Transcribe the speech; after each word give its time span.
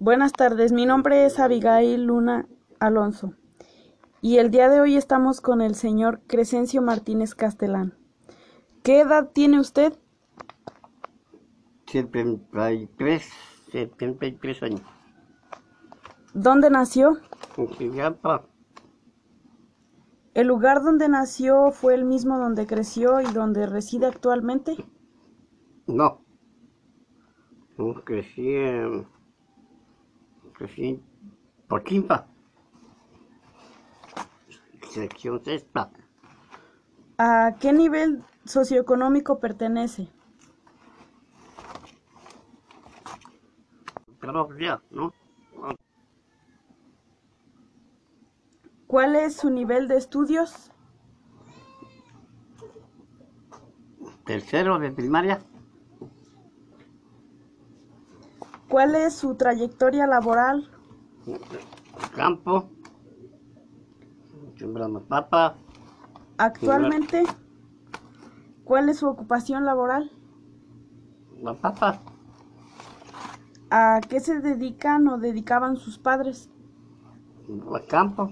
Buenas 0.00 0.32
tardes, 0.32 0.72
mi 0.72 0.86
nombre 0.86 1.26
es 1.26 1.38
Abigail 1.38 2.04
Luna 2.04 2.48
Alonso 2.78 3.34
y 4.22 4.38
el 4.38 4.50
día 4.50 4.70
de 4.70 4.80
hoy 4.80 4.96
estamos 4.96 5.42
con 5.42 5.60
el 5.60 5.74
señor 5.74 6.22
Crescencio 6.26 6.80
Martínez 6.82 7.34
Castelán. 7.34 7.94
¿Qué 8.82 9.00
edad 9.00 9.30
tiene 9.32 9.60
usted? 9.60 9.92
73, 11.86 13.28
73 13.70 14.62
años. 14.62 14.82
¿Dónde 16.32 16.70
nació? 16.70 17.18
En 17.58 17.68
Chillapa, 17.68 18.46
¿El 20.32 20.46
lugar 20.46 20.82
donde 20.82 21.08
nació 21.10 21.72
fue 21.72 21.94
el 21.94 22.06
mismo 22.06 22.38
donde 22.38 22.66
creció 22.66 23.20
y 23.20 23.26
donde 23.26 23.66
reside 23.66 24.06
actualmente? 24.06 24.78
no. 25.86 26.24
No, 27.76 27.94
crecí 28.04 28.54
en... 28.54 29.06
Crecí 30.60 30.88
en 30.88 31.02
Pochimpa. 31.68 32.26
Sección 34.90 35.42
sexta. 35.42 35.90
¿A 37.16 37.56
qué 37.58 37.72
nivel 37.72 38.22
socioeconómico 38.44 39.40
pertenece? 39.40 40.08
Pero 44.20 44.48
¿no? 44.90 45.14
¿Cuál 48.86 49.16
es 49.16 49.36
su 49.36 49.48
nivel 49.48 49.88
de 49.88 49.96
estudios? 49.96 50.70
Tercero 54.26 54.78
de 54.78 54.90
primaria. 54.90 55.40
¿Cuál 58.70 58.94
es 58.94 59.14
su 59.14 59.34
trayectoria 59.34 60.06
laboral? 60.06 60.70
Campo. 62.14 62.70
Sembrando 64.56 65.02
papa. 65.02 65.56
Actualmente, 66.38 67.24
¿cuál 68.62 68.88
es 68.88 68.98
su 68.98 69.08
ocupación 69.08 69.64
laboral? 69.64 70.12
La 71.42 71.54
papa. 71.54 72.00
¿A 73.70 74.00
qué 74.08 74.20
se 74.20 74.40
dedican 74.40 75.08
o 75.08 75.18
dedicaban 75.18 75.76
sus 75.76 75.98
padres? 75.98 76.48
Campo. 77.88 78.30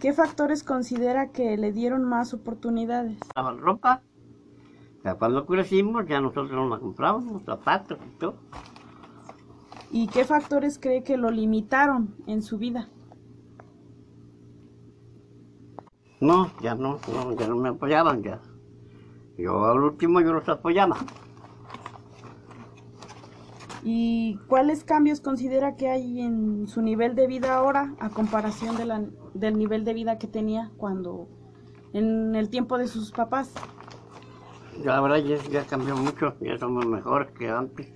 ¿Qué 0.00 0.12
factores 0.12 0.64
considera 0.64 1.30
que 1.30 1.56
le 1.56 1.72
dieron 1.72 2.04
más 2.04 2.34
oportunidades? 2.34 3.18
La 3.34 3.52
ropa. 3.52 4.02
Ya 5.04 5.14
cuando 5.14 5.46
crecimos, 5.46 6.06
ya 6.06 6.20
nosotros 6.20 6.50
nos 6.52 6.70
la 6.70 6.78
comprábamos, 6.78 7.42
zapatos 7.44 7.98
y 8.06 8.18
todo. 8.18 8.34
¿Y 9.90 10.06
qué 10.08 10.24
factores 10.24 10.78
cree 10.78 11.02
que 11.02 11.16
lo 11.16 11.30
limitaron 11.30 12.14
en 12.26 12.42
su 12.42 12.58
vida? 12.58 12.88
No, 16.20 16.50
ya 16.60 16.74
no, 16.74 16.98
no, 17.12 17.32
ya 17.34 17.48
no 17.48 17.56
me 17.56 17.70
apoyaban 17.70 18.22
ya. 18.22 18.40
Yo 19.38 19.64
al 19.64 19.80
último 19.82 20.20
yo 20.20 20.34
los 20.34 20.48
apoyaba. 20.48 20.96
¿Y 23.82 24.38
cuáles 24.46 24.84
cambios 24.84 25.22
considera 25.22 25.76
que 25.76 25.88
hay 25.88 26.20
en 26.20 26.68
su 26.68 26.82
nivel 26.82 27.14
de 27.14 27.26
vida 27.26 27.54
ahora 27.56 27.94
a 27.98 28.10
comparación 28.10 28.76
de 28.76 28.84
la- 28.84 29.06
del 29.32 29.56
nivel 29.56 29.86
de 29.86 29.94
vida 29.94 30.18
que 30.18 30.26
tenía 30.26 30.70
cuando 30.76 31.26
en 31.94 32.34
el 32.34 32.50
tiempo 32.50 32.76
de 32.76 32.86
sus 32.86 33.10
papás? 33.10 33.54
Ya 34.82 34.92
la 34.94 35.00
verdad 35.00 35.18
ya, 35.18 35.36
ya 35.50 35.66
cambió 35.66 35.94
mucho, 35.94 36.34
ya 36.40 36.56
somos 36.58 36.86
mejores 36.86 37.30
que 37.32 37.48
antes. 37.48 37.92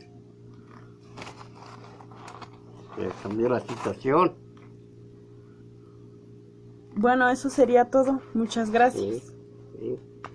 Ya 2.99 3.09
cambió 3.23 3.49
la 3.49 3.61
situación. 3.61 4.35
Bueno, 6.97 7.29
eso 7.29 7.51
sería 7.51 7.87
todo. 7.91 8.21
Muchas 8.35 8.71
gracias. 8.71 9.23
Sí, 9.23 9.23
sí. 9.79 10.14